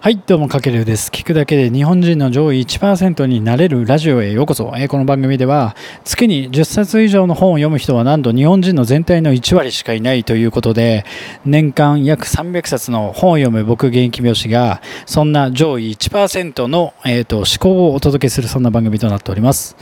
[0.00, 1.10] はい、どうも、かけるです。
[1.10, 4.72] 聞くだけで日本人の上位1%になれるラジオへようこそ。
[4.76, 5.74] えー、この番組では、
[6.04, 11.04] 月に10冊以上の本を読む人はなんと日本人の全体の1割しかいないということで、
[11.44, 19.76] 年間約300冊の本を読む僕、現役美容師が、そんな上位1%の、えーと、思考をお届けする、そんな番組となっております。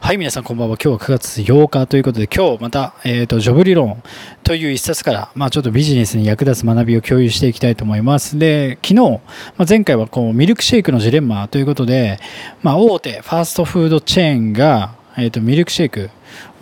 [0.00, 0.78] はい、皆さんこんばんは。
[0.82, 4.02] 今日は9月8日ということで、今日また、えーと、ジョブ理論
[4.50, 8.36] という一冊から、まあ、ちょっとビジネスに役立つ学びを共有していきたいと思います。
[8.36, 9.20] で、昨日、ま
[9.58, 12.18] あ、前回はこうミルクシェイクのジレンマということで、
[12.60, 16.10] まあ、大手ファーストフードチェーンが、えーと、ミルクシェイク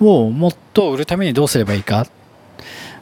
[0.00, 2.06] をもっと売るためにどうすればいいか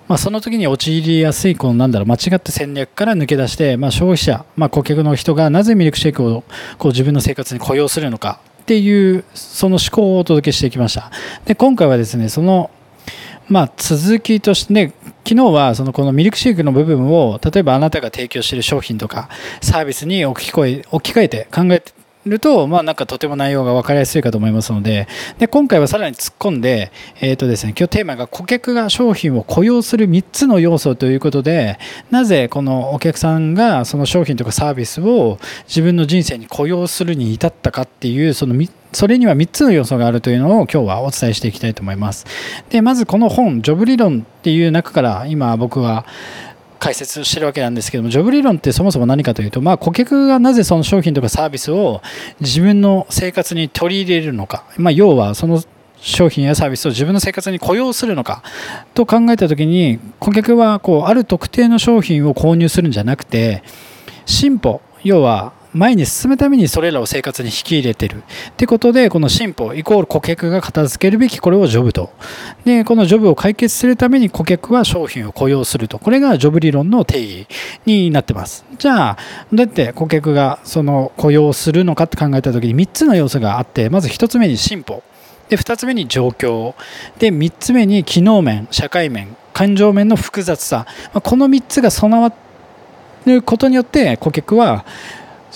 [0.07, 6.45] まあ、その時に陥りやすいこのなんだろう間違った戦略から抜け出して、まあ、消費者、まあ、顧客の人がなぜミルクシェイクを
[6.79, 11.11] こう自分の生活に雇用するのかっていうその思考をお届けしてきました
[11.45, 12.71] で今回はですねその
[13.49, 14.93] まあ、続きとして、ね、
[15.27, 19.29] 昨日はそのこのミルクシェイクの部分を例えばあなたが提供している商品とか
[19.61, 21.93] サービスに置き換え置き換えて考えて
[22.27, 31.79] ると、まあ、なんかとても内容が分かりやすいかと思いますのでで今回はさらに突っ込んで、えーとですね、今日テーマが顧客が商品を雇用する3つの要素ということで
[32.11, 38.55] なぜこのお客さんがその商品とかサービスを自分の人生に雇用するに至ったかっていうその
[38.93, 42.25] それには3つの要素があるというのを今日はお伝えしていきたいと思います。
[42.71, 46.07] でまずこの本「ジョブ理論」っていう中から今僕は
[46.79, 52.03] 解説してるわけなんですけどもジョブ理論ってそもそも何かというと、まあ、顧客がなぜその商品とかサービスを
[52.41, 55.63] 自分の生活に取り入れるのか、まあ、要はその
[55.99, 58.43] 商品やサービスを自分の生活に雇用するのか。
[58.95, 63.63] と考えた時に顧客はこうある特定の商品を購入するんじゃなくて
[64.25, 64.81] 進歩。
[65.03, 68.23] 要は前に進むためにそれらを生活に引き入れてる。
[68.51, 72.11] ってことでこの進歩イコール顧客が片付けるべきこれをジョブと。
[72.65, 75.99] でこのジョブを解決するために顧客は商品を雇用すると。
[75.99, 77.47] これがジョブ理論の定義
[77.85, 78.65] になってます。
[78.79, 79.19] じゃあ
[79.53, 85.03] どうやって顧客がその雇用するのかって考えた時に3つの要素があってまず1つ目に進歩。
[85.51, 86.75] で2つ目に状況。
[87.19, 90.87] で3つ目に機能面社会面感情面の複雑さ。
[91.13, 92.33] この3つが備わ
[93.27, 94.87] ることによって顧客は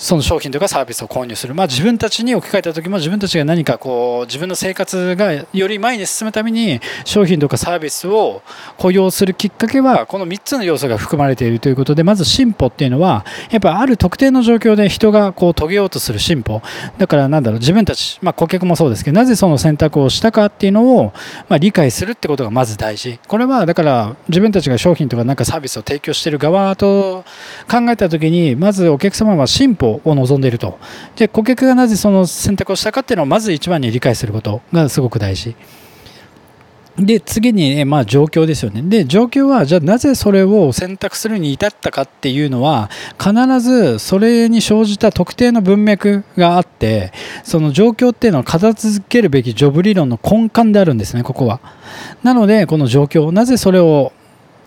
[0.01, 8.41] その商品とかサービスを購入する、まあ、自分たちに置き換えた時も自分たちが何かこう自分の生活がより前に進むために商品とかサービスを
[8.79, 16.63] 雇用するきっかけはこの3つの要素が含まれているということでまず進歩っていうのはやっぱある特定の状況で人がこう遂げようとする進歩。
[16.97, 21.13] だからなんだろう自分たち、まあ、顧客もそうですけどなぜその選択をしたかっていうのを、
[21.47, 23.19] まあ、理解するってことがまず大事。
[23.27, 27.23] これはだから自分たちが商品とかなんかサービスを提供している側と
[27.69, 30.77] 考えた時にまずお客様は進歩を望んでいると。
[31.15, 35.55] で顧客がなぜその選択をしたかっていうのをまず一番に理解することがすごく大事。
[36.97, 38.81] で次に、ね、まあ、状況ですよね。
[38.81, 47.13] で状況はじゃあなぜそれを選択するに至ったかっていうのは必ずそれに生じた特定の文脈があって
[47.43, 51.61] その状況っていうのは片付けるべきジョブ理論の根幹であるんですねここは。
[52.23, 54.11] なのでこの状況なぜそれを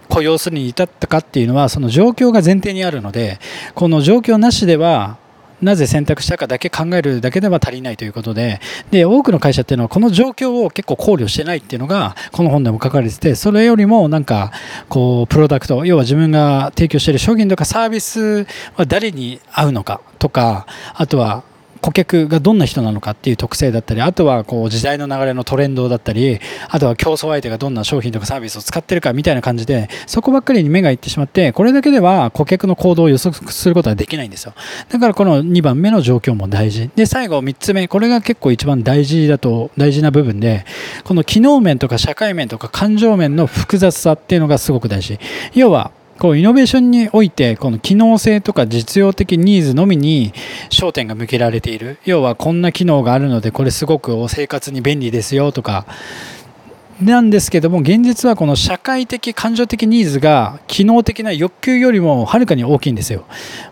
[0.09, 3.39] 雇用するに至ったかっていうのはその状況が前提にあるので
[3.75, 5.19] この状況なしでは
[5.63, 8.61] なぜ選択したかだけ考えるだけでは足りないということで
[8.91, 14.53] で多くの会社っていうのはこの状況を結構考慮してないっていうのがこの本でも書かれててそれよりもなんか
[14.89, 21.45] こうプロダクト要は自分が提供している商品とかサービスは誰に合うのかとかあとは
[21.85, 26.41] 顧客がどんな人なのかっていう特性だったりあとはこう時代の流れのトレンドだったり
[26.71, 34.55] あとは競争相手がどんな商品とかサービスを使ってるかみたいな感じでそこばっかりに目がいってしまってこれだけでは顧客の行動を予測することはできないんですよ。
[34.89, 36.89] だからこの2番目の状況も大事。
[36.97, 40.65] で最後3つ目これが結構一番大事だと大事な部分で
[41.05, 45.19] この機能面とか社会面とか感情面の複雑さっていうのがすごく大事。
[45.53, 45.91] 要は
[46.25, 50.33] こうイノベーションにおいてこの機能性とか実用的ニーズのみに
[50.71, 51.99] 焦点が向けられている。
[52.07, 55.85] 要はこんな機能があるのでこれすごく生活に便利ですよとか。
[56.99, 63.27] なんですけども現実はこの社会的感情的ニーズが機能的な欲求よりもはるかに大きいんですよ。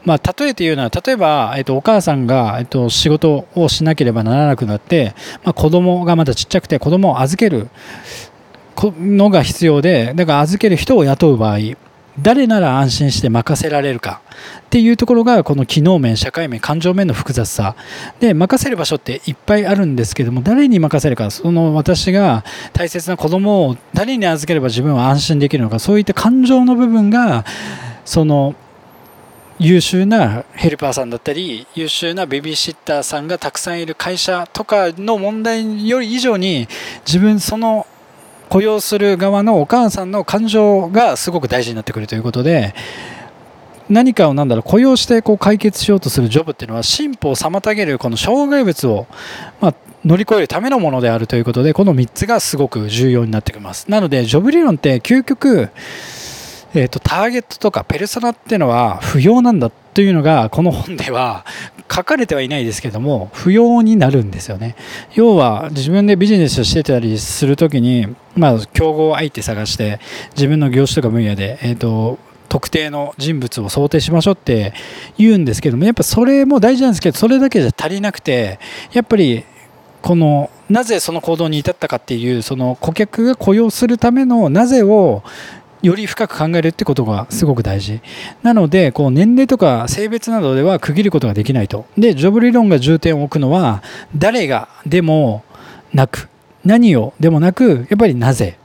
[0.04, 7.70] まあ、例えて言うのは例えば、えっと、お母さんが、えっと、仕事をしなければならなくなって、まあ、子供がまだちっちゃくて子供を預ける
[9.00, 11.58] のが必要でだから預ける人を雇う場合。
[12.20, 14.20] 誰なら安心して任せられるか
[14.61, 17.75] っていうところがこの機能面社会面感情面の複雑さ。
[18.20, 27.44] で任せる場所っていっぱいあるんですけども誰に任せるかその私が大切な子供を誰に預ければ自分は安心できるのかそういった感情の部分が
[28.05, 28.55] その
[29.59, 36.67] 優秀なヘルパーさんだったり優秀なベビーシッターさんがたくさんいる会社とかの問題より以上に
[37.06, 37.87] 自分その
[38.52, 42.75] 雇用する側のお母さんの感情がすごく大事になってくるということで
[43.88, 49.06] 何かをなんだろう雇用してこう解決しようとするジョブっていうのは進歩を妨げるこの障害物を、
[49.62, 53.90] まあ、乗り越えるためのものであるということでこの3つがすごく重要になってきます。
[53.90, 55.70] なのでジョブ理論って究極
[56.75, 61.44] えーと、ターゲットとかペルソナっていうのは不要なんだというのがこの本では
[61.90, 64.76] 書かれてはいないですけども不要になるんですよね。
[65.14, 70.00] 要は自分でビジネスをしてたりするときに、まあ、競合相手探して
[70.34, 72.19] 自分の業種とか分野で、えーと
[72.52, 74.75] 特定の人物を想定しましょうって
[75.17, 78.58] 言うんですけどもやっぱそれも大事なんですけどそれだけじゃ足りなくて
[78.93, 79.46] やっぱり
[80.02, 85.23] このなぜその行動に至ったかっていうその顧客が雇用するためのなぜを
[85.82, 88.00] より深く考えるってことがすごく大事。
[88.43, 91.87] なのでこう年齢とか性別などでは区切ることができないと。
[91.99, 93.82] でジョブ理論が重点を置くのは
[94.17, 95.44] 誰がでも
[95.93, 96.29] なく
[96.64, 98.56] 何をでもなくやっぱりなぜ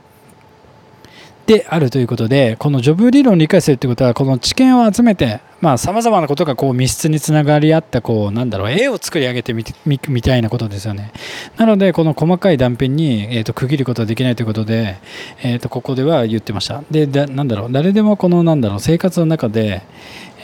[1.47, 5.39] であるということでこのジョブ理論を理解するということはこの知見を集めて
[5.77, 11.13] さまざ、まなことがこう密室につながり合ったこうなんだろう絵を作り上げてみみたいなことですよね。
[11.55, 14.97] なのでこの細かい断片に、えーと、区切ることはできないということで、
[15.41, 16.83] えーと、ここでは言ってました。
[16.91, 19.81] でだなんだろう誰でもこのなんだろう生活の中で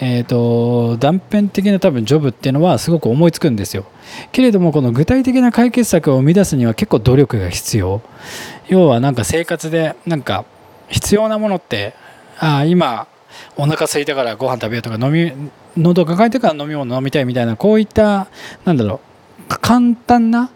[0.02, 3.86] えーと、断片的な多分ジョブっていうのはすごく思いつくんですよ。
[4.32, 8.02] けれどもこの具体的な解決策を生み出すには結構努力が必要。
[8.68, 10.46] 要はなんか生活でなんか
[10.89, 11.94] 必要なものって
[12.39, 13.07] あ今
[13.56, 15.31] お腹空いたからご飯食べようとか飲み
[15.77, 18.27] 喉抱えてから飲み物飲みたいみたいなこういった
[18.65, 19.00] なんだろ
[19.50, 20.51] う簡単な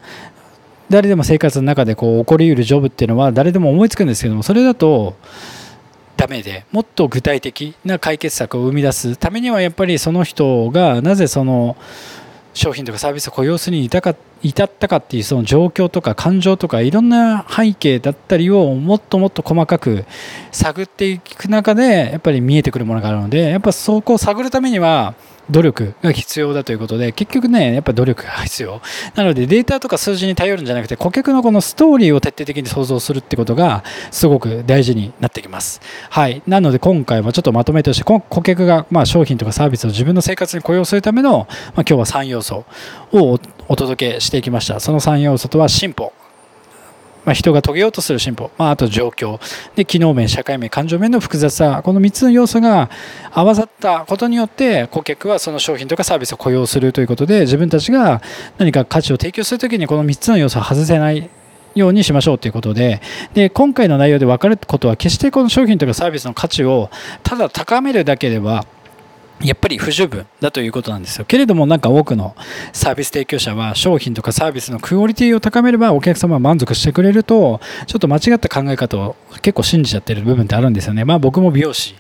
[0.89, 5.15] 誰でも生活の中でこう起こりうるジョブっていうのは誰でも思いつくんですけどもそれだと
[6.15, 11.77] ダメでもっと具体的な解決策を生み出すためにはやっぱりその人がなぜその
[12.54, 14.02] 商品とかサービスを雇用するに至っ
[14.68, 20.06] たかっていうその状況とか感情とかいろんな背景だったりをもっともっと細かく
[20.52, 25.14] 探っていく中でやっぱり見えてくるものがあるのでやっぱそこを探るためには
[25.50, 28.82] 努力が必要だということで結局ねやっぱ努力が必要。
[29.16, 35.82] なのでデータとか数字に頼るんじゃなくて顧客のこのストーリーを徹底的に想像するってことがすごく大事になってきます。
[36.10, 36.42] はい。
[36.48, 41.48] なので今回もちょっとまとめとして顧客がま商品とかサービスを自分の生活に雇用するための、まあ、
[41.78, 42.66] 今日は3要素
[43.12, 44.80] をお届けしていきました。
[44.80, 46.14] その3要素とは進歩。
[47.27, 49.38] まあ、人が遂げようとする進歩、まあ、あと状況。
[49.75, 51.81] で機能面社会面感情面の複雑さ。
[51.83, 52.89] この3つの要素が
[53.33, 58.21] 合わさったことによって顧客はその商品とかサービスを雇用するということで自分たちが
[58.57, 61.29] 何か価値を提供するときにこの3つの要素を外せない
[61.75, 63.01] ようにしましょうということで。
[63.33, 66.89] で今回の内容で分かることは決してこの商品とかサービスの価値を
[67.24, 68.65] ただ高めるだけでは
[69.42, 71.25] やっぱり不十分だということなんですよ。
[71.25, 72.36] けれどもなんか多くの
[72.74, 81.06] サービス提供者は商品とかサービスのクオリティを高めればお客様は満足してくれるとちょっと間違った考え方を結構信じちゃってる部分ってあるんですよね。
[81.06, 81.95] まあ僕も美容師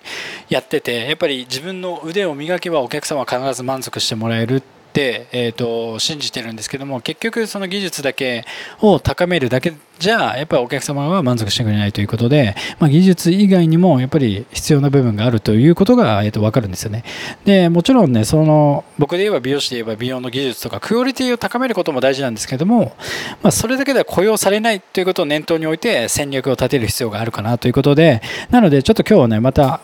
[0.49, 4.63] やっててやっぱり自分の腕を磨けばお客様は必ず満足してもらえる、
[5.01, 8.45] えーと、信じてるんですけども結局その技術だけ
[8.81, 17.03] を高めるだけじゃやっぱりお客様は満足してくれないということで、まあ、技術以外にもやっぱり必要な部分があるということが、えーと、分かるんですよね。
[17.45, 22.95] でもちろんねその僕で言えば美容師で言えば美容の技術とかクオリティを高めることも大事なんですけども、
[23.41, 29.81] まあ、それだけでは雇用されないということを念頭に置いて戦略を立てる必要があるかなということでなのでちょっと今日はねまた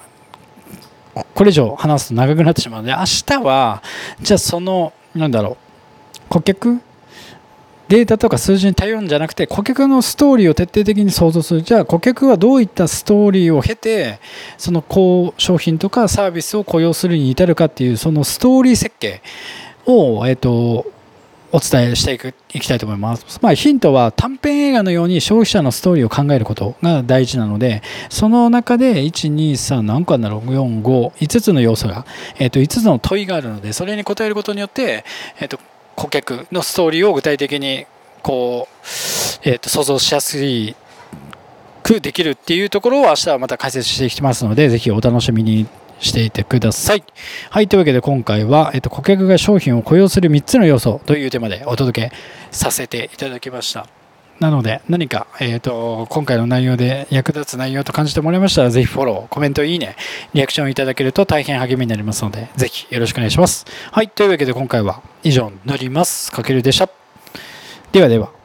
[1.36, 3.83] これ以上話すと長くなってしまうので明日は
[4.21, 5.58] じゃあそのなんだろう。
[6.29, 6.79] 顧客？
[7.89, 11.62] データとか数字に頼るんじゃなくて顧客のストーリーを徹底的に想像する。
[11.62, 14.20] じゃあ顧客はどういったストーリーを経て
[14.58, 14.84] その
[15.38, 19.22] 商品とかサービスを雇用するに至るかっていうそのストーリー設計
[19.86, 20.86] を、えーと
[21.53, 23.39] お伝えしていくいきたいと思います。
[23.39, 32.07] まあ、ヒントは短編映画のように消費者のストーリーを考えることが大事なので、その中で1、2、3、何個あるんだろう、4、5、5つの要素が、
[32.39, 35.05] えっ、と、5つの問いがあるので、それに答えることによって、
[35.39, 35.60] えっ、と、
[35.95, 37.86] 顧客のストーリーを具体的に、
[38.24, 40.75] こう、えっ、と、想像しやすい
[41.83, 45.67] くできるっていうところを明日はまた解説していきますので、ぜひお楽しみに
[46.03, 47.03] していてください。
[47.50, 52.15] はい、というわけで今回は、えっと、顧客が商品を雇用する3つの要素というテーマでお届け
[52.51, 53.88] させていただきました。
[54.39, 59.95] なので何か、えーと、今回の内容で役立つ内容と感じてもらいましたらぜひフォロー、コメント、いいね、
[60.33, 63.65] リアクションいただけると大変励みになりますのでぜひよろしくお願いします。
[63.91, 66.31] はい、というわけで今回は以上になります。
[66.31, 66.89] かけるでした。
[67.91, 68.42] ではでは。